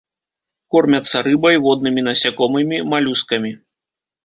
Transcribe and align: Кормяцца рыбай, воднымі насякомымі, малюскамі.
Кормяцца 0.75 1.17
рыбай, 1.27 1.55
воднымі 1.67 2.05
насякомымі, 2.09 2.83
малюскамі. 2.95 3.57